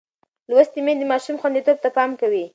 [0.49, 2.45] لوستې میندې د ماشوم خوندیتوب ته پام کوي.